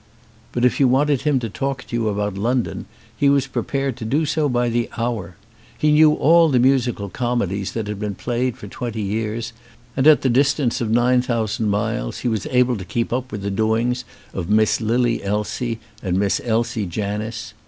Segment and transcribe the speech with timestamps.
[0.51, 4.03] But if you wanted him to talk to you about London he was prepared to
[4.03, 5.35] do so by the hour.
[5.77, 9.53] He knew all the musical comedies that had been played for twenty years
[9.95, 13.43] and at the distance of nine thousand miles he was able to keep up with
[13.43, 14.03] the doings
[14.33, 17.53] of Miss Lily Elsie and Miss Elsie Janis.